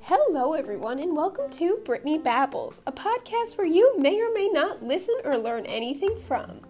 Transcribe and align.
Hello, 0.00 0.54
everyone, 0.54 0.98
and 0.98 1.14
welcome 1.14 1.50
to 1.50 1.82
Brittany 1.84 2.16
Babbles, 2.16 2.80
a 2.86 2.92
podcast 2.92 3.58
where 3.58 3.66
you 3.66 3.98
may 3.98 4.18
or 4.18 4.32
may 4.32 4.48
not 4.48 4.82
listen 4.82 5.14
or 5.24 5.36
learn 5.36 5.66
anything 5.66 6.16
from. 6.16 6.62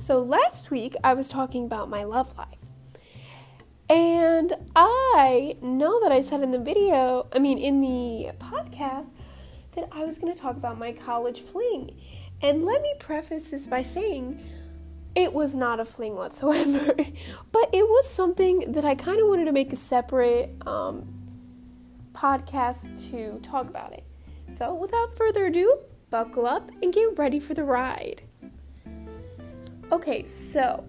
So, 0.00 0.18
last 0.18 0.72
week 0.72 0.96
I 1.04 1.14
was 1.14 1.28
talking 1.28 1.64
about 1.64 1.88
my 1.88 2.02
love 2.02 2.36
life. 2.36 2.58
And 3.88 4.54
I 4.74 5.56
know 5.60 6.00
that 6.00 6.10
I 6.10 6.20
said 6.20 6.42
in 6.42 6.50
the 6.50 6.58
video, 6.58 7.28
I 7.32 7.38
mean, 7.38 7.58
in 7.58 7.80
the 7.80 8.32
podcast, 8.38 9.12
that 9.80 9.88
I 9.92 10.04
was 10.04 10.18
going 10.18 10.34
to 10.34 10.40
talk 10.40 10.56
about 10.56 10.78
my 10.78 10.92
college 10.92 11.40
fling. 11.40 11.96
And 12.42 12.64
let 12.64 12.82
me 12.82 12.94
preface 12.98 13.50
this 13.50 13.66
by 13.66 13.82
saying, 13.82 14.40
it 15.14 15.32
was 15.32 15.54
not 15.54 15.80
a 15.80 15.84
fling 15.84 16.14
whatsoever, 16.14 16.94
but 17.52 17.70
it 17.72 17.88
was 17.88 18.08
something 18.08 18.72
that 18.72 18.84
I 18.84 18.94
kind 18.94 19.20
of 19.20 19.28
wanted 19.28 19.46
to 19.46 19.52
make 19.52 19.72
a 19.72 19.76
separate 19.76 20.54
um, 20.66 21.08
podcast 22.12 23.10
to 23.10 23.40
talk 23.42 23.68
about 23.68 23.92
it. 23.92 24.04
So, 24.54 24.74
without 24.74 25.16
further 25.16 25.46
ado, 25.46 25.78
buckle 26.10 26.46
up 26.46 26.70
and 26.82 26.92
get 26.92 27.18
ready 27.18 27.38
for 27.38 27.54
the 27.54 27.64
ride. 27.64 28.22
Okay, 29.92 30.24
so 30.24 30.84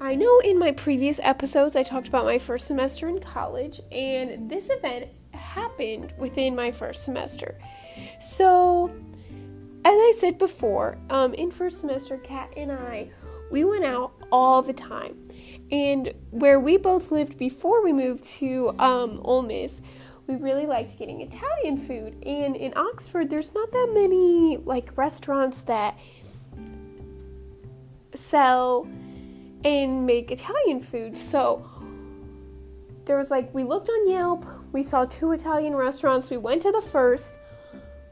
I 0.00 0.14
know 0.14 0.40
in 0.40 0.58
my 0.58 0.72
previous 0.72 1.20
episodes 1.22 1.76
I 1.76 1.82
talked 1.82 2.08
about 2.08 2.24
my 2.24 2.38
first 2.38 2.66
semester 2.66 3.08
in 3.08 3.20
college, 3.20 3.80
and 3.90 4.50
this 4.50 4.68
event 4.70 5.08
happened 5.52 6.12
within 6.18 6.54
my 6.56 6.72
first 6.72 7.04
semester. 7.04 7.58
So, 8.20 8.90
as 9.84 9.94
I 9.94 10.12
said 10.16 10.38
before, 10.38 10.98
um, 11.10 11.34
in 11.34 11.50
first 11.50 11.80
semester, 11.80 12.16
Kat 12.18 12.52
and 12.56 12.72
I, 12.72 13.10
we 13.50 13.64
went 13.64 13.84
out 13.84 14.12
all 14.30 14.62
the 14.62 14.72
time. 14.72 15.16
And 15.70 16.12
where 16.30 16.58
we 16.58 16.76
both 16.76 17.10
lived 17.10 17.38
before 17.38 17.82
we 17.82 17.92
moved 17.92 18.24
to 18.24 18.74
um, 18.78 19.20
Ole 19.24 19.42
Miss, 19.42 19.80
we 20.26 20.36
really 20.36 20.66
liked 20.66 20.98
getting 20.98 21.20
Italian 21.20 21.76
food. 21.76 22.22
And 22.24 22.56
in 22.56 22.72
Oxford, 22.76 23.28
there's 23.28 23.54
not 23.54 23.72
that 23.72 23.90
many 23.92 24.56
like 24.58 24.96
restaurants 24.96 25.62
that 25.62 25.98
sell 28.14 28.86
and 29.64 30.06
make 30.06 30.30
Italian 30.30 30.80
food. 30.80 31.16
So 31.16 31.66
there 33.04 33.16
was 33.16 33.30
like, 33.30 33.52
we 33.54 33.64
looked 33.64 33.88
on 33.88 34.08
Yelp, 34.08 34.46
we 34.72 34.82
saw 34.82 35.04
two 35.04 35.32
Italian 35.32 35.74
restaurants, 35.74 36.30
we 36.30 36.36
went 36.36 36.62
to 36.62 36.72
the 36.72 36.80
first 36.80 37.38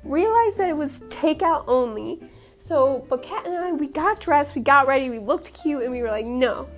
realized 0.05 0.59
that 0.59 0.69
it 0.69 0.77
was 0.77 0.93
takeout 1.11 1.65
only. 1.67 2.21
So, 2.59 3.07
but 3.09 3.23
Kat 3.23 3.47
and 3.47 3.57
I, 3.57 3.73
we 3.73 3.89
got 3.89 4.21
dressed, 4.21 4.55
we 4.55 4.61
got 4.61 4.87
ready, 4.87 5.11
we 5.11 5.19
looked 5.19 5.53
cute, 5.55 5.83
and 5.83 5.91
we 5.91 6.03
were 6.03 6.11
like, 6.11 6.27
no, 6.27 6.69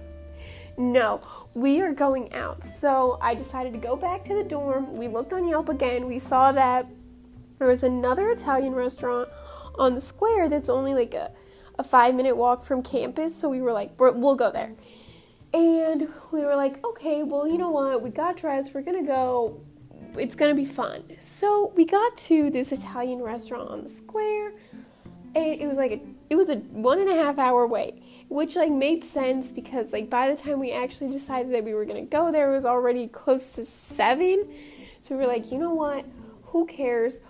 no, 0.79 1.21
we 1.55 1.81
are 1.81 1.93
going 1.93 2.33
out. 2.33 2.65
So 2.65 3.19
I 3.21 3.35
decided 3.35 3.73
to 3.73 3.79
go 3.79 3.97
back 3.97 4.25
to 4.27 4.35
the 4.35 4.45
dorm. 4.45 4.97
We 4.97 5.09
looked 5.09 5.33
on 5.33 5.49
Yelp 5.49 5.69
again. 5.69 6.07
We 6.07 6.19
saw 6.19 6.53
that 6.53 6.87
there 7.59 7.69
was 7.69 7.83
another 7.83 8.31
Italian 8.31 8.75
restaurant 8.75 9.29
on 9.77 9.95
the 9.95 10.01
square 10.01 10.49
that's 10.49 10.69
only 10.69 10.95
like 10.95 11.15
a, 11.15 11.33
a 11.79 11.85
five 11.85 12.15
minute 12.15 12.37
walk 12.37 12.63
from 12.63 12.83
campus. 12.83 13.35
So 13.37 13.49
we 13.49 13.61
were 13.61 13.73
like, 13.73 14.01
we 14.01 14.11
will 14.13 14.37
go 14.37 14.51
there. 14.51 14.75
And 15.53 16.09
we 16.31 16.41
were 16.41 16.57
like, 16.57 16.83
okay, 16.85 17.23
well, 17.23 17.47
you 17.47 17.59
know 17.59 17.71
what? 17.71 18.03
We 18.03 18.11
got 18.11 18.39
dressed. 18.39 18.73
We're 18.73 18.83
going 18.83 19.05
to 19.05 19.07
go 19.07 19.61
it's 20.17 20.35
gonna 20.35 20.55
be 20.55 20.65
fun. 20.65 21.05
So 21.19 21.73
we 21.77 21.85
got 21.85 22.17
to 22.19 22.51
this 22.51 22.73
Italian 22.73 23.21
restaurant 23.23 23.71
on 23.71 23.83
the 23.83 23.89
square, 23.89 24.53
and 25.35 25.61
it 25.61 25.67
was 25.67 25.79
like 25.79 25.93
a, 25.93 26.01
it 26.31 26.37
was 26.37 26.51
a 26.51 26.57
one 26.57 27.01
and 27.01 27.09
a 27.09 27.15
half 27.15 27.39
hour 27.39 27.67
wait, 27.67 28.03
which 28.29 28.57
like 28.57 28.73
made 28.73 29.05
sense 29.05 29.53
because 29.53 29.93
like 29.93 30.11
by 30.11 30.29
the 30.29 30.41
time 30.41 30.59
we 30.59 30.73
actually 30.73 31.11
decided 31.11 31.53
that 31.53 31.65
we 31.65 31.75
were 31.75 31.85
gonna 31.85 32.03
go 32.03 32.31
there, 32.31 32.53
it 32.53 32.55
was 32.55 32.67
already 32.67 33.07
close 33.09 33.53
to 33.55 33.65
seven. 33.65 34.53
So 35.01 35.17
we 35.17 35.23
were 35.23 35.29
like, 35.29 35.51
you 35.51 35.59
know 35.59 35.75
what? 35.75 36.05
Who 36.47 36.67
cares? 36.67 37.21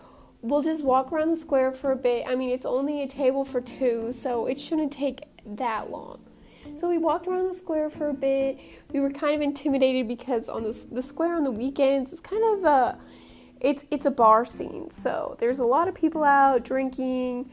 We'll 0.42 0.62
just 0.62 0.82
walk 0.82 1.12
around 1.12 1.30
the 1.30 1.36
square 1.36 1.72
for 1.72 1.92
a 1.92 1.96
bit. 1.96 2.26
I 2.26 2.34
mean, 2.34 2.50
it's 2.50 2.66
only 2.66 3.02
a 3.02 3.06
table 3.06 3.44
for 3.44 3.60
two, 3.60 4.12
so 4.12 4.46
it 4.46 4.58
shouldn't 4.58 4.92
take 4.92 5.20
that 5.46 5.90
long. 5.90 6.20
So 6.82 6.88
we 6.88 6.98
walked 6.98 7.28
around 7.28 7.46
the 7.46 7.54
square 7.54 7.88
for 7.88 8.08
a 8.08 8.12
bit. 8.12 8.58
We 8.92 8.98
were 8.98 9.10
kind 9.12 9.36
of 9.36 9.40
intimidated 9.40 10.08
because 10.08 10.48
on 10.48 10.64
the 10.64 10.84
the 10.90 11.00
square 11.00 11.36
on 11.36 11.44
the 11.44 11.50
weekends 11.52 12.10
it's 12.10 12.20
kind 12.20 12.42
of 12.42 12.64
a 12.64 12.98
it's 13.60 13.84
it's 13.92 14.04
a 14.04 14.10
bar 14.10 14.44
scene. 14.44 14.90
So 14.90 15.36
there's 15.38 15.60
a 15.60 15.64
lot 15.64 15.86
of 15.86 15.94
people 15.94 16.24
out 16.24 16.64
drinking. 16.64 17.52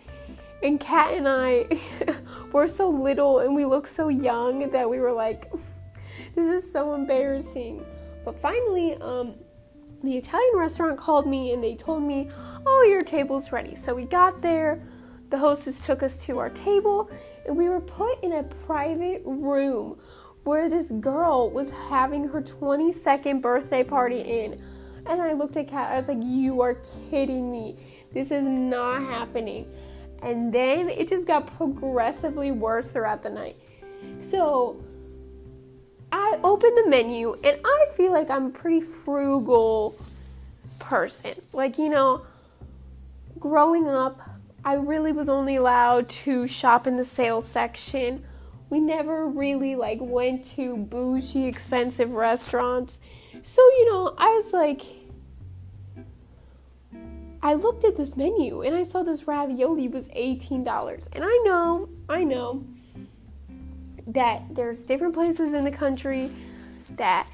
And 0.63 0.79
Kat 0.79 1.13
and 1.13 1.27
I 1.29 1.67
were 2.51 2.67
so 2.67 2.89
little 2.89 3.37
and 3.37 3.53
we 3.53 3.65
looked 3.65 3.89
so 3.89 4.07
young 4.07 4.71
that 4.71 4.89
we 4.89 4.99
were 4.99 5.13
like, 5.13 5.51
this 6.33 6.63
is 6.63 6.71
so 6.71 6.95
embarrassing. 6.95 7.85
But 8.25 8.41
finally, 8.41 8.95
um, 8.95 9.35
the 10.03 10.17
Italian 10.17 10.57
restaurant 10.57 10.97
called 10.97 11.27
me 11.27 11.53
and 11.53 11.63
they 11.63 11.75
told 11.75 12.01
me, 12.01 12.29
oh, 12.65 12.87
your 12.89 13.03
table's 13.03 13.51
ready. 13.51 13.75
So 13.75 13.93
we 13.93 14.05
got 14.05 14.41
there 14.41 14.81
the 15.29 15.37
hostess 15.37 15.85
took 15.85 16.03
us 16.03 16.17
to 16.25 16.39
our 16.39 16.49
table 16.49 17.09
and 17.45 17.55
we 17.55 17.69
were 17.69 17.81
put 17.81 18.23
in 18.23 18.33
a 18.33 18.43
private 18.43 19.21
room 19.25 19.99
where 20.43 20.69
this 20.69 20.91
girl 20.91 21.49
was 21.49 21.69
having 21.89 22.27
her 22.27 22.41
22nd 22.41 23.41
birthday 23.41 23.83
party 23.83 24.21
in. 24.21 24.59
And 25.05 25.21
I 25.21 25.33
looked 25.33 25.57
at 25.57 25.67
Kat, 25.67 25.91
I 25.91 25.97
was 25.97 26.07
like, 26.07 26.19
You 26.21 26.61
are 26.61 26.77
kidding 27.09 27.51
me. 27.51 27.77
This 28.13 28.31
is 28.31 28.43
not 28.43 29.01
happening. 29.01 29.67
And 30.21 30.53
then 30.53 30.89
it 30.89 31.07
just 31.07 31.25
got 31.27 31.47
progressively 31.57 32.51
worse 32.51 32.91
throughout 32.91 33.23
the 33.23 33.29
night. 33.29 33.57
So 34.17 34.81
I 36.11 36.39
opened 36.43 36.77
the 36.77 36.89
menu 36.89 37.33
and 37.43 37.59
I 37.63 37.85
feel 37.93 38.11
like 38.11 38.29
I'm 38.29 38.47
a 38.47 38.49
pretty 38.49 38.81
frugal 38.81 39.95
person. 40.79 41.35
Like, 41.53 41.77
you 41.77 41.89
know, 41.89 42.25
growing 43.39 43.87
up, 43.87 44.21
I 44.63 44.73
really 44.73 45.11
was 45.11 45.29
only 45.29 45.55
allowed 45.55 46.09
to 46.09 46.47
shop 46.47 46.85
in 46.85 46.97
the 46.97 47.05
sales 47.05 47.47
section. 47.47 48.23
We 48.69 48.79
never 48.79 49.25
really 49.25 49.75
like 49.75 49.99
went 50.01 50.45
to 50.55 50.77
bougie 50.77 51.47
expensive 51.47 52.11
restaurants. 52.11 52.99
So, 53.41 53.61
you 53.61 53.91
know, 53.91 54.13
I 54.17 54.27
was 54.27 54.53
like 54.53 54.81
I 57.41 57.53
looked 57.53 57.85
at 57.85 57.95
this 57.95 58.17
menu 58.17 58.61
and 58.61 58.75
I 58.75 58.83
saw 58.83 59.03
this 59.03 59.27
ravioli 59.27 59.87
was 59.87 60.09
$18. 60.09 61.15
And 61.15 61.23
I 61.23 61.41
know, 61.45 61.87
I 62.09 62.23
know 62.23 62.65
that 64.07 64.43
there's 64.51 64.83
different 64.83 65.13
places 65.13 65.53
in 65.53 65.63
the 65.63 65.71
country 65.71 66.29
that 66.97 67.28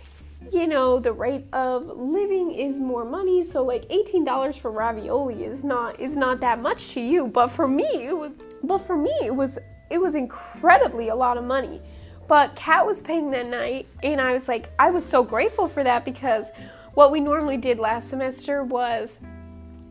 you 0.51 0.67
know, 0.67 1.00
the 1.00 1.13
rate 1.13 1.45
of 1.53 1.85
living 1.85 2.51
is 2.51 2.79
more 2.79 3.06
money, 3.06 3.44
so 3.44 3.63
like 3.63 3.88
$18 3.89 4.57
for 4.59 4.72
ravioli 4.72 5.44
is 5.44 5.63
not 5.63 6.00
is 6.00 6.16
not 6.16 6.39
that 6.41 6.59
much 6.59 6.94
to 6.94 7.01
you, 7.01 7.28
but 7.28 7.47
for 7.47 7.67
me 7.67 7.88
it 8.07 8.17
was 8.17 8.31
but 8.63 8.79
for 8.79 8.97
me 8.97 9.13
it 9.23 9.35
was 9.35 9.59
it 9.89 10.00
was 10.00 10.16
incredibly 10.16 11.09
a 11.09 11.16
lot 11.16 11.38
of 11.38 11.44
money. 11.44 11.81
But 12.28 12.55
Kat 12.55 12.85
was 12.85 13.01
paying 13.01 13.29
that 13.31 13.47
night 13.50 13.88
and 14.03 14.19
I 14.19 14.34
was 14.34 14.47
like 14.47 14.69
I 14.79 14.89
was 14.91 15.05
so 15.05 15.23
grateful 15.23 15.67
for 15.67 15.84
that 15.84 16.05
because 16.05 16.47
what 16.94 17.11
we 17.11 17.19
normally 17.19 17.57
did 17.57 17.78
last 17.78 18.09
semester 18.09 18.63
was 18.63 19.17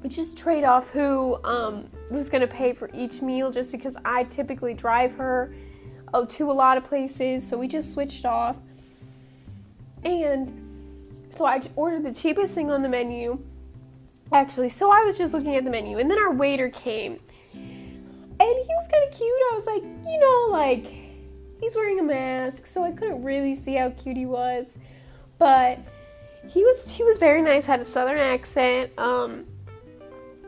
we 0.03 0.09
just 0.09 0.37
trade 0.37 0.65
off 0.65 0.91
who 0.91 1.39
um, 1.45 1.89
was 2.11 2.29
going 2.29 2.43
to 2.43 2.47
pay 2.47 2.73
for 2.73 2.91
each 2.93 3.23
meal 3.23 3.51
just 3.51 3.73
because 3.73 3.97
I 4.05 4.25
typically 4.25 4.75
drive 4.75 5.15
her 5.15 5.55
uh, 6.13 6.27
to 6.27 6.51
a 6.51 6.53
lot 6.53 6.77
of 6.77 6.85
places, 6.85 7.47
so 7.47 7.57
we 7.57 7.67
just 7.67 7.93
switched 7.93 8.25
off 8.27 8.59
and 10.05 10.53
so 11.35 11.47
I 11.47 11.63
ordered 11.77 12.05
the 12.05 12.13
cheapest 12.13 12.55
thing 12.55 12.71
on 12.71 12.83
the 12.83 12.89
menu. 12.89 13.39
Actually, 14.33 14.71
so 14.71 14.91
I 14.91 15.05
was 15.05 15.19
just 15.19 15.35
looking 15.35 15.55
at 15.57 15.65
the 15.65 15.71
menu, 15.71 15.99
and 15.99 16.11
then 16.11 16.19
our 16.19 16.33
waiter 16.33 16.69
came, 16.69 17.21
and 17.53 18.41
he 18.41 18.69
was 18.69 18.89
kind 18.91 19.05
of 19.05 19.17
cute. 19.17 19.43
I 19.53 19.57
was 19.57 19.67
like, 19.67 19.83
you 19.83 20.19
know, 20.19 20.49
like 20.51 20.87
he's 21.61 21.77
wearing 21.77 22.01
a 22.01 22.03
mask, 22.03 22.67
so 22.67 22.83
I 22.83 22.91
couldn't 22.91 23.23
really 23.23 23.55
see 23.55 23.75
how 23.75 23.91
cute 23.91 24.17
he 24.17 24.27
was, 24.27 24.79
but 25.39 25.79
he 26.49 26.63
was 26.63 26.89
he 26.89 27.05
was 27.05 27.19
very 27.19 27.43
nice. 27.43 27.67
Had 27.67 27.81
a 27.81 27.85
southern 27.85 28.19
accent. 28.19 28.91
Um, 28.99 29.47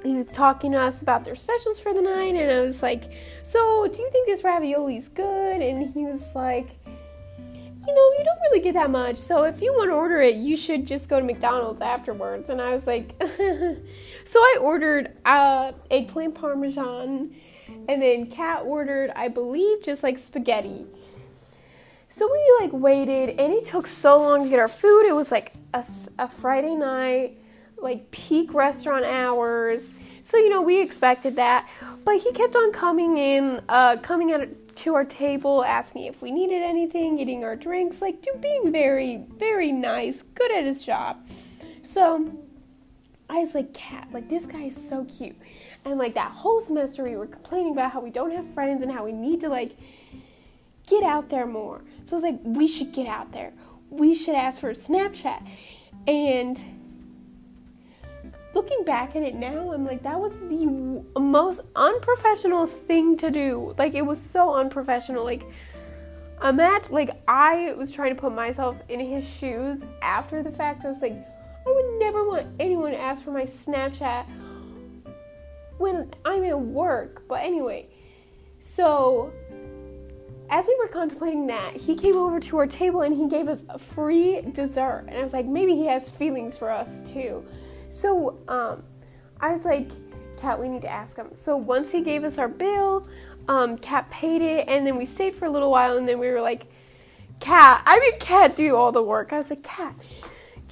he 0.02 0.14
was 0.14 0.26
talking 0.26 0.72
to 0.72 0.78
us 0.78 1.02
about 1.02 1.24
their 1.24 1.34
specials 1.34 1.78
for 1.78 1.92
the 1.92 2.02
night, 2.02 2.34
and 2.34 2.50
I 2.50 2.60
was 2.60 2.82
like, 2.82 3.04
"So, 3.42 3.86
do 3.88 4.00
you 4.00 4.10
think 4.10 4.26
this 4.26 4.42
ravioli's 4.42 5.08
good?" 5.08 5.60
And 5.60 5.92
he 5.92 6.04
was 6.04 6.34
like, 6.34 6.76
you 7.86 7.94
know, 7.94 8.12
you 8.18 8.24
don't 8.24 8.40
really 8.40 8.60
get 8.60 8.74
that 8.74 8.90
much. 8.90 9.18
So 9.18 9.44
if 9.44 9.62
you 9.62 9.72
want 9.72 9.90
to 9.90 9.94
order 9.94 10.20
it, 10.20 10.36
you 10.36 10.56
should 10.56 10.86
just 10.86 11.08
go 11.08 11.20
to 11.20 11.24
McDonald's 11.24 11.80
afterwards. 11.80 12.50
And 12.50 12.60
I 12.60 12.74
was 12.74 12.86
like, 12.86 13.14
so 14.24 14.40
I 14.40 14.58
ordered 14.60 15.16
uh, 15.24 15.72
eggplant 15.90 16.34
parmesan, 16.34 17.34
and 17.88 18.02
then 18.02 18.26
Kat 18.26 18.62
ordered, 18.64 19.10
I 19.14 19.28
believe, 19.28 19.82
just 19.82 20.02
like 20.02 20.18
spaghetti. 20.18 20.86
So 22.08 22.30
we 22.32 22.64
like 22.64 22.72
waited, 22.72 23.38
and 23.38 23.52
it 23.52 23.66
took 23.66 23.86
so 23.86 24.18
long 24.18 24.44
to 24.44 24.50
get 24.50 24.58
our 24.58 24.68
food. 24.68 25.06
It 25.06 25.14
was 25.14 25.30
like 25.30 25.52
a, 25.74 25.84
a 26.18 26.28
Friday 26.28 26.74
night, 26.74 27.38
like 27.76 28.10
peak 28.10 28.54
restaurant 28.54 29.04
hours. 29.04 29.94
So, 30.24 30.38
you 30.38 30.48
know, 30.48 30.62
we 30.62 30.80
expected 30.80 31.36
that. 31.36 31.68
But 32.04 32.16
he 32.16 32.32
kept 32.32 32.56
on 32.56 32.72
coming 32.72 33.18
in, 33.18 33.60
uh, 33.68 33.98
coming 33.98 34.32
at 34.32 34.48
to 34.76 34.94
our 34.94 35.04
table, 35.04 35.64
asking 35.64 36.04
if 36.04 36.22
we 36.22 36.30
needed 36.30 36.62
anything, 36.62 37.16
getting 37.16 37.44
our 37.44 37.56
drinks, 37.56 38.00
like 38.00 38.22
do 38.22 38.30
being 38.40 38.70
very, 38.72 39.24
very 39.36 39.72
nice, 39.72 40.22
good 40.22 40.50
at 40.52 40.64
his 40.64 40.84
job. 40.84 41.26
So 41.82 42.32
I 43.28 43.40
was 43.40 43.54
like, 43.54 43.74
Kat, 43.74 44.08
like 44.12 44.28
this 44.28 44.46
guy 44.46 44.64
is 44.64 44.88
so 44.88 45.04
cute. 45.04 45.36
And 45.84 45.98
like 45.98 46.14
that 46.14 46.30
whole 46.30 46.60
semester 46.60 47.04
we 47.04 47.16
were 47.16 47.26
complaining 47.26 47.72
about 47.72 47.92
how 47.92 48.00
we 48.00 48.10
don't 48.10 48.32
have 48.32 48.52
friends 48.54 48.82
and 48.82 48.92
how 48.92 49.04
we 49.04 49.12
need 49.12 49.40
to 49.40 49.48
like 49.48 49.76
get 50.86 51.02
out 51.02 51.28
there 51.30 51.46
more. 51.46 51.82
So 52.04 52.12
I 52.12 52.16
was 52.16 52.22
like, 52.22 52.40
we 52.42 52.66
should 52.66 52.92
get 52.92 53.06
out 53.06 53.32
there. 53.32 53.52
We 53.90 54.14
should 54.14 54.34
ask 54.34 54.60
for 54.60 54.70
a 54.70 54.74
Snapchat. 54.74 55.46
And 56.06 56.62
looking 58.56 58.84
back 58.84 59.14
at 59.14 59.22
it 59.22 59.34
now, 59.34 59.70
I'm 59.70 59.84
like, 59.84 60.02
that 60.04 60.18
was 60.18 60.32
the 60.48 60.64
most 61.20 61.60
unprofessional 61.76 62.66
thing 62.66 63.18
to 63.18 63.30
do. 63.30 63.74
Like, 63.76 63.92
it 63.92 64.00
was 64.00 64.18
so 64.18 64.54
unprofessional. 64.54 65.24
Like, 65.24 65.42
imagine, 66.42 66.94
like, 66.94 67.10
I 67.28 67.74
was 67.74 67.92
trying 67.92 68.14
to 68.14 68.20
put 68.20 68.34
myself 68.34 68.78
in 68.88 68.98
his 68.98 69.28
shoes 69.28 69.84
after 70.00 70.42
the 70.42 70.50
fact. 70.50 70.86
I 70.86 70.88
was 70.88 71.02
like, 71.02 71.12
I 71.12 71.70
would 71.70 71.98
never 71.98 72.26
want 72.26 72.46
anyone 72.58 72.92
to 72.92 72.98
ask 72.98 73.22
for 73.22 73.30
my 73.30 73.42
Snapchat 73.42 74.24
when 75.76 76.14
I'm 76.24 76.42
at 76.44 76.58
work. 76.58 77.28
But 77.28 77.42
anyway, 77.42 77.88
so 78.58 79.34
as 80.48 80.66
we 80.66 80.74
were 80.76 80.88
contemplating 80.88 81.46
that, 81.48 81.76
he 81.76 81.94
came 81.94 82.16
over 82.16 82.40
to 82.40 82.56
our 82.56 82.66
table 82.66 83.02
and 83.02 83.14
he 83.14 83.28
gave 83.28 83.48
us 83.48 83.64
a 83.68 83.78
free 83.78 84.40
dessert. 84.40 85.04
And 85.08 85.18
I 85.18 85.22
was 85.22 85.34
like, 85.34 85.44
maybe 85.44 85.74
he 85.74 85.84
has 85.88 86.08
feelings 86.08 86.56
for 86.56 86.70
us 86.70 87.02
too. 87.12 87.44
So 87.90 88.38
um, 88.48 88.82
I 89.40 89.52
was 89.52 89.64
like, 89.64 89.90
Kat, 90.36 90.60
we 90.60 90.68
need 90.68 90.82
to 90.82 90.90
ask 90.90 91.16
him. 91.16 91.28
So 91.34 91.56
once 91.56 91.90
he 91.90 92.02
gave 92.02 92.24
us 92.24 92.38
our 92.38 92.48
bill, 92.48 93.08
um, 93.48 93.78
Kat 93.78 94.10
paid 94.10 94.42
it, 94.42 94.68
and 94.68 94.86
then 94.86 94.96
we 94.96 95.06
stayed 95.06 95.34
for 95.34 95.46
a 95.46 95.50
little 95.50 95.70
while, 95.70 95.96
and 95.96 96.08
then 96.08 96.18
we 96.18 96.28
were 96.28 96.40
like, 96.40 96.66
Kat, 97.40 97.82
I 97.86 97.98
mean, 97.98 98.18
Kat 98.18 98.56
do 98.56 98.76
all 98.76 98.92
the 98.92 99.02
work. 99.02 99.32
I 99.32 99.38
was 99.38 99.50
like, 99.50 99.62
Kat, 99.62 99.94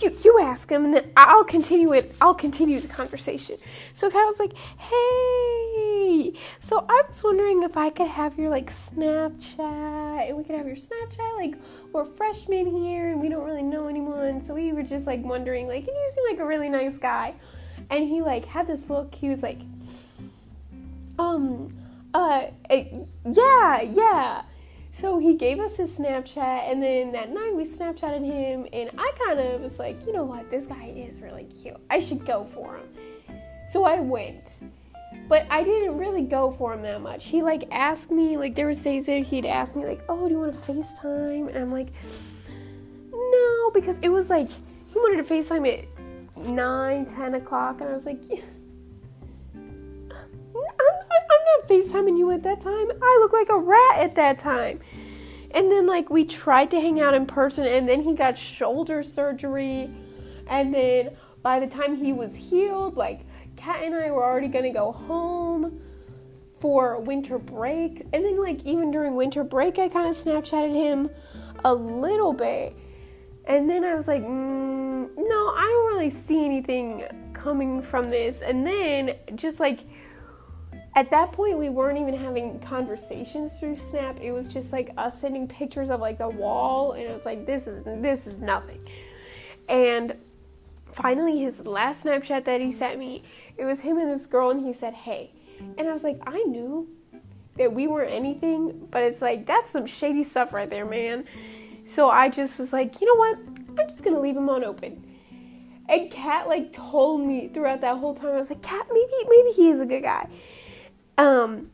you 0.00 0.16
you 0.24 0.40
ask 0.40 0.70
him, 0.70 0.84
and 0.84 0.94
then 0.94 1.12
I'll 1.16 1.44
continue 1.44 1.92
it. 1.92 2.14
I'll 2.20 2.34
continue 2.34 2.80
the 2.80 2.88
conversation. 2.88 3.56
So 3.92 4.10
Kat 4.10 4.26
was 4.26 4.38
like, 4.40 4.54
Hey, 4.78 6.32
so 6.60 6.84
I 6.88 7.02
was 7.08 7.22
wondering 7.22 7.62
if 7.62 7.76
I 7.76 7.90
could 7.90 8.08
have 8.08 8.38
your 8.38 8.50
like 8.50 8.72
Snapchat, 8.72 10.28
and 10.28 10.36
we 10.36 10.42
could 10.44 10.56
have 10.56 10.66
your 10.66 10.76
Snapchat. 10.76 11.36
Like 11.36 11.54
we're 11.92 12.04
freshmen 12.04 12.66
here, 12.66 13.12
and 13.12 13.20
we 13.20 13.28
don't 13.28 13.44
really 13.44 13.62
know 13.62 13.86
anyone, 13.86 14.13
so 14.44 14.54
we 14.54 14.72
were 14.72 14.82
just 14.82 15.06
like 15.06 15.24
wondering, 15.24 15.66
like, 15.66 15.86
and 15.86 15.96
you 15.96 16.12
seem 16.14 16.24
like 16.30 16.40
a 16.40 16.46
really 16.46 16.68
nice 16.68 16.98
guy. 16.98 17.34
And 17.90 18.08
he 18.08 18.22
like 18.22 18.46
had 18.46 18.66
this 18.66 18.88
look. 18.88 19.14
He 19.14 19.28
was 19.28 19.42
like, 19.42 19.60
um, 21.18 21.74
uh, 22.12 22.46
eh, 22.70 22.86
yeah, 23.30 23.82
yeah. 23.82 24.42
So 24.92 25.18
he 25.18 25.34
gave 25.34 25.58
us 25.58 25.76
his 25.76 25.98
Snapchat, 25.98 26.70
and 26.70 26.80
then 26.80 27.10
that 27.12 27.30
night 27.30 27.52
we 27.54 27.64
Snapchatted 27.64 28.24
him, 28.24 28.66
and 28.72 28.90
I 28.96 29.12
kind 29.26 29.40
of 29.40 29.60
was 29.60 29.80
like, 29.80 30.06
you 30.06 30.12
know 30.12 30.22
what, 30.22 30.52
this 30.52 30.66
guy 30.66 30.94
is 30.96 31.20
really 31.20 31.44
cute. 31.44 31.76
I 31.90 31.98
should 31.98 32.24
go 32.24 32.44
for 32.54 32.76
him. 32.76 32.88
So 33.72 33.82
I 33.82 33.98
went, 33.98 34.60
but 35.28 35.46
I 35.50 35.64
didn't 35.64 35.98
really 35.98 36.22
go 36.22 36.52
for 36.52 36.72
him 36.72 36.82
that 36.82 37.00
much. 37.00 37.26
He 37.26 37.42
like 37.42 37.64
asked 37.72 38.12
me, 38.12 38.36
like 38.36 38.54
there 38.54 38.68
was 38.68 38.78
days 38.78 39.06
that 39.06 39.24
he'd 39.24 39.46
ask 39.46 39.74
me, 39.74 39.84
like, 39.84 40.04
oh, 40.08 40.28
do 40.28 40.34
you 40.34 40.40
want 40.40 40.52
to 40.52 40.72
FaceTime? 40.72 41.48
And 41.48 41.56
I'm 41.56 41.72
like, 41.72 41.88
because 43.74 43.98
it 44.00 44.08
was 44.08 44.30
like 44.30 44.48
he 44.48 44.94
wanted 44.94 45.26
to 45.26 45.34
FaceTime 45.34 45.66
at 45.78 46.46
nine, 46.46 47.04
ten 47.04 47.34
o'clock, 47.34 47.80
and 47.80 47.90
I 47.90 47.92
was 47.92 48.06
like, 48.06 48.20
yeah. 48.30 48.42
I'm 50.56 51.60
not 51.60 51.68
FaceTiming 51.68 52.16
you 52.16 52.30
at 52.30 52.42
that 52.44 52.60
time. 52.60 52.90
I 53.02 53.18
look 53.20 53.32
like 53.32 53.48
a 53.48 53.58
rat 53.58 53.98
at 53.98 54.14
that 54.14 54.38
time. 54.38 54.80
And 55.50 55.70
then, 55.70 55.86
like, 55.86 56.10
we 56.10 56.24
tried 56.24 56.70
to 56.72 56.80
hang 56.80 57.00
out 57.00 57.14
in 57.14 57.26
person, 57.26 57.64
and 57.66 57.88
then 57.88 58.02
he 58.02 58.14
got 58.14 58.36
shoulder 58.36 59.02
surgery. 59.02 59.90
And 60.48 60.74
then 60.74 61.16
by 61.42 61.60
the 61.60 61.66
time 61.66 61.96
he 61.96 62.12
was 62.12 62.34
healed, 62.34 62.96
like, 62.96 63.20
Kat 63.56 63.82
and 63.82 63.94
I 63.94 64.10
were 64.10 64.24
already 64.24 64.48
gonna 64.48 64.72
go 64.72 64.92
home 64.92 65.80
for 66.58 66.98
winter 67.00 67.38
break. 67.38 68.00
And 68.12 68.24
then, 68.24 68.42
like, 68.42 68.64
even 68.64 68.90
during 68.90 69.14
winter 69.14 69.44
break, 69.44 69.78
I 69.78 69.88
kind 69.88 70.08
of 70.08 70.16
Snapchatted 70.16 70.74
him 70.74 71.10
a 71.64 71.72
little 71.74 72.32
bit. 72.32 72.76
And 73.46 73.68
then 73.68 73.84
I 73.84 73.94
was 73.94 74.08
like, 74.08 74.22
mm, 74.22 75.08
no, 75.16 75.46
I 75.48 75.86
don't 75.86 75.94
really 75.94 76.10
see 76.10 76.44
anything 76.44 77.04
coming 77.34 77.82
from 77.82 78.08
this. 78.08 78.40
And 78.40 78.66
then, 78.66 79.16
just 79.36 79.60
like, 79.60 79.80
at 80.96 81.10
that 81.10 81.32
point 81.32 81.58
we 81.58 81.68
weren't 81.68 81.98
even 81.98 82.14
having 82.14 82.58
conversations 82.60 83.58
through 83.58 83.76
snap. 83.76 84.18
It 84.20 84.32
was 84.32 84.46
just 84.46 84.72
like 84.72 84.90
us 84.96 85.20
sending 85.20 85.48
pictures 85.48 85.90
of 85.90 86.00
like 86.00 86.18
the 86.18 86.28
wall 86.28 86.92
and 86.92 87.02
it 87.02 87.14
was 87.14 87.24
like 87.24 87.46
this 87.46 87.66
is 87.66 87.82
this 87.84 88.26
is 88.26 88.38
nothing. 88.38 88.80
And 89.68 90.16
finally 90.92 91.40
his 91.40 91.66
last 91.66 92.04
snapchat 92.04 92.44
that 92.44 92.60
he 92.60 92.72
sent 92.72 92.98
me 92.98 93.22
it 93.56 93.64
was 93.64 93.80
him 93.80 93.98
and 93.98 94.10
this 94.10 94.26
girl 94.26 94.50
and 94.50 94.64
he 94.64 94.72
said 94.72 94.94
hey. 94.94 95.32
And 95.78 95.88
i 95.88 95.92
was 95.92 96.04
like 96.04 96.20
i 96.26 96.38
knew 96.44 96.88
that 97.56 97.72
we 97.72 97.86
weren't 97.86 98.12
anything 98.12 98.88
but 98.90 99.02
it's 99.02 99.22
like 99.22 99.46
that's 99.46 99.70
some 99.70 99.86
shady 99.86 100.24
stuff 100.24 100.52
right 100.52 100.68
there 100.68 100.84
man 100.84 101.24
so 101.94 102.10
i 102.10 102.28
just 102.28 102.58
was 102.58 102.72
like 102.72 103.00
you 103.00 103.06
know 103.06 103.14
what 103.14 103.38
i'm 103.78 103.88
just 103.88 104.02
gonna 104.02 104.20
leave 104.20 104.36
him 104.36 104.48
on 104.48 104.64
open 104.64 105.02
and 105.88 106.10
kat 106.10 106.48
like 106.48 106.72
told 106.72 107.20
me 107.20 107.48
throughout 107.48 107.80
that 107.80 107.98
whole 107.98 108.14
time 108.14 108.28
i 108.28 108.36
was 108.36 108.50
like 108.50 108.62
kat 108.62 108.86
maybe 108.92 109.12
maybe 109.28 109.50
he 109.50 109.68
is 109.68 109.80
a 109.80 109.86
good 109.86 110.02
guy 110.02 110.28
um, 111.16 111.70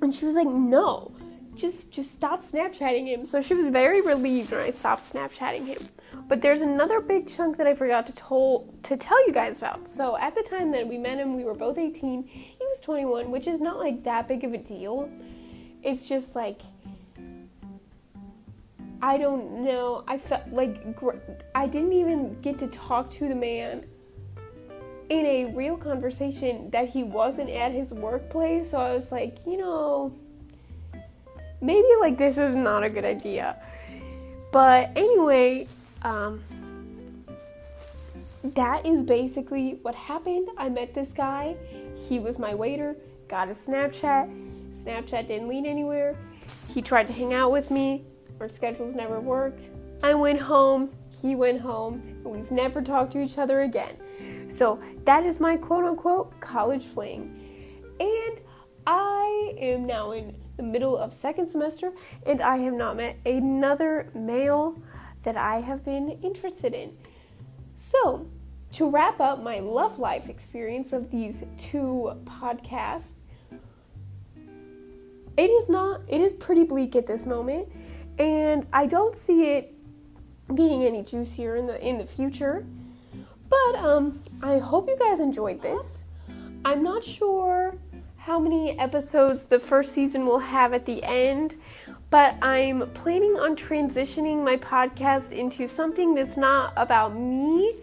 and 0.00 0.14
she 0.14 0.24
was 0.24 0.34
like, 0.34 0.46
no, 0.46 1.12
just 1.54 1.92
just 1.92 2.12
stop 2.12 2.40
Snapchatting 2.40 3.06
him. 3.06 3.24
So 3.26 3.42
she 3.42 3.54
was 3.54 3.70
very 3.72 4.00
relieved 4.00 4.50
when 4.52 4.60
I 4.60 4.70
stopped 4.70 5.02
Snapchatting 5.02 5.66
him. 5.66 5.82
But 6.26 6.40
there's 6.42 6.62
another 6.62 7.00
big 7.00 7.28
chunk 7.28 7.56
that 7.58 7.66
I 7.66 7.74
forgot 7.74 8.06
to 8.06 8.14
told 8.14 8.82
to 8.84 8.96
tell 8.96 9.26
you 9.26 9.32
guys 9.32 9.58
about. 9.58 9.88
So 9.88 10.16
at 10.16 10.34
the 10.34 10.42
time 10.42 10.70
that 10.72 10.86
we 10.86 10.96
met 10.96 11.18
him, 11.18 11.36
we 11.36 11.44
were 11.44 11.54
both 11.54 11.76
18. 11.76 12.22
He 12.24 12.56
was 12.60 12.80
21, 12.80 13.30
which 13.30 13.46
is 13.46 13.60
not 13.60 13.78
like 13.78 14.04
that 14.04 14.28
big 14.28 14.44
of 14.44 14.52
a 14.52 14.58
deal. 14.58 15.10
It's 15.82 16.08
just 16.08 16.34
like 16.34 16.60
I 19.02 19.16
don't 19.16 19.64
know. 19.64 20.04
I 20.06 20.18
felt 20.18 20.48
like 20.48 20.94
gr- 20.94 21.16
I 21.54 21.66
didn't 21.66 21.92
even 21.92 22.40
get 22.42 22.58
to 22.58 22.66
talk 22.66 23.10
to 23.12 23.28
the 23.28 23.34
man 23.34 23.86
in 25.08 25.26
a 25.26 25.44
real 25.46 25.76
conversation 25.76 26.70
that 26.70 26.88
he 26.88 27.02
wasn't 27.02 27.50
at 27.50 27.72
his 27.72 27.92
workplace. 27.92 28.70
So 28.70 28.78
I 28.78 28.94
was 28.94 29.10
like, 29.10 29.38
you 29.46 29.56
know, 29.56 30.14
maybe 31.60 31.88
like 32.00 32.18
this 32.18 32.38
is 32.38 32.54
not 32.54 32.84
a 32.84 32.90
good 32.90 33.04
idea. 33.04 33.56
But 34.52 34.90
anyway, 34.96 35.66
um, 36.02 36.42
that 38.42 38.86
is 38.86 39.02
basically 39.02 39.78
what 39.82 39.94
happened. 39.94 40.48
I 40.56 40.68
met 40.68 40.94
this 40.94 41.12
guy. 41.12 41.56
He 41.96 42.18
was 42.18 42.38
my 42.38 42.54
waiter. 42.54 42.96
Got 43.28 43.48
a 43.48 43.52
Snapchat. 43.52 44.74
Snapchat 44.74 45.26
didn't 45.26 45.48
lead 45.48 45.66
anywhere. 45.66 46.16
He 46.68 46.82
tried 46.82 47.06
to 47.08 47.12
hang 47.12 47.34
out 47.34 47.50
with 47.50 47.70
me. 47.70 48.04
Our 48.40 48.48
schedules 48.48 48.94
never 48.94 49.20
worked. 49.20 49.68
I 50.02 50.14
went 50.14 50.40
home. 50.40 50.90
He 51.10 51.34
went 51.34 51.60
home. 51.60 52.02
And 52.24 52.24
we've 52.24 52.50
never 52.50 52.80
talked 52.80 53.12
to 53.12 53.22
each 53.22 53.38
other 53.38 53.62
again. 53.62 53.96
So 54.48 54.80
that 55.04 55.24
is 55.24 55.40
my 55.40 55.56
quote 55.56 55.84
unquote 55.84 56.40
college 56.40 56.84
fling. 56.84 57.38
And 58.00 58.40
I 58.86 59.54
am 59.58 59.86
now 59.86 60.12
in 60.12 60.34
the 60.56 60.62
middle 60.62 60.96
of 60.96 61.12
second 61.12 61.46
semester 61.46 61.92
and 62.26 62.40
I 62.40 62.56
have 62.58 62.74
not 62.74 62.96
met 62.96 63.18
another 63.26 64.10
male 64.14 64.82
that 65.22 65.36
I 65.36 65.60
have 65.60 65.84
been 65.84 66.18
interested 66.22 66.72
in. 66.74 66.96
So, 67.74 68.26
to 68.72 68.88
wrap 68.88 69.20
up 69.20 69.42
my 69.42 69.58
love 69.58 69.98
life 69.98 70.28
experience 70.28 70.92
of 70.92 71.10
these 71.10 71.44
two 71.58 72.12
podcasts, 72.24 73.14
it 75.36 75.50
is 75.50 75.68
not, 75.68 76.02
it 76.08 76.20
is 76.20 76.32
pretty 76.34 76.64
bleak 76.64 76.94
at 76.94 77.06
this 77.06 77.26
moment, 77.26 77.68
and 78.20 78.66
I 78.70 78.86
don't 78.86 79.16
see 79.16 79.44
it 79.46 79.74
getting 80.54 80.84
any 80.84 81.02
juicier 81.02 81.56
in 81.56 81.66
the 81.66 81.86
in 81.86 81.96
the 81.98 82.06
future. 82.06 82.66
But 83.48 83.76
um, 83.76 84.22
I 84.42 84.58
hope 84.58 84.88
you 84.88 84.96
guys 84.98 85.18
enjoyed 85.20 85.62
this. 85.62 86.04
I'm 86.64 86.82
not 86.82 87.02
sure 87.02 87.74
how 88.18 88.38
many 88.38 88.78
episodes 88.78 89.44
the 89.44 89.58
first 89.58 89.92
season 89.92 90.26
will 90.26 90.38
have 90.38 90.74
at 90.74 90.84
the 90.84 91.02
end, 91.02 91.56
but 92.10 92.36
I'm 92.42 92.90
planning 92.90 93.36
on 93.38 93.56
transitioning 93.56 94.44
my 94.44 94.56
podcast 94.58 95.32
into 95.32 95.66
something 95.66 96.14
that's 96.14 96.36
not 96.36 96.74
about 96.76 97.16
me 97.16 97.74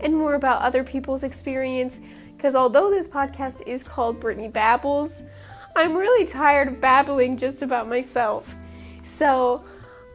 and 0.00 0.12
more 0.12 0.34
about 0.34 0.62
other 0.62 0.82
people's 0.82 1.22
experience. 1.22 1.98
Because 2.36 2.56
although 2.56 2.90
this 2.90 3.06
podcast 3.06 3.62
is 3.66 3.84
called 3.84 4.18
Brittany 4.18 4.48
Babbles, 4.48 5.22
I'm 5.76 5.96
really 5.96 6.26
tired 6.26 6.68
of 6.68 6.80
babbling 6.80 7.38
just 7.38 7.62
about 7.62 7.88
myself. 7.88 8.52
So 9.04 9.64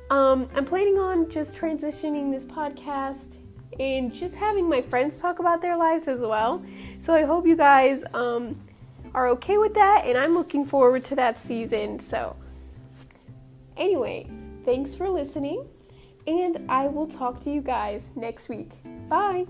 um, 0.09 0.49
I'm 0.55 0.65
planning 0.65 0.97
on 0.97 1.29
just 1.29 1.55
transitioning 1.55 2.31
this 2.31 2.45
podcast 2.45 3.35
and 3.79 4.13
just 4.13 4.35
having 4.35 4.67
my 4.67 4.81
friends 4.81 5.19
talk 5.19 5.39
about 5.39 5.61
their 5.61 5.77
lives 5.77 6.07
as 6.07 6.19
well. 6.19 6.63
So 7.01 7.13
I 7.13 7.23
hope 7.23 7.45
you 7.45 7.55
guys 7.55 8.03
um, 8.13 8.59
are 9.13 9.27
okay 9.29 9.57
with 9.57 9.73
that, 9.75 10.05
and 10.05 10.17
I'm 10.17 10.33
looking 10.33 10.65
forward 10.65 11.03
to 11.05 11.15
that 11.15 11.39
season. 11.39 11.99
So, 11.99 12.35
anyway, 13.77 14.27
thanks 14.65 14.95
for 14.95 15.09
listening, 15.09 15.65
and 16.27 16.65
I 16.69 16.87
will 16.87 17.07
talk 17.07 17.43
to 17.43 17.51
you 17.51 17.61
guys 17.61 18.11
next 18.15 18.49
week. 18.49 18.71
Bye. 19.07 19.45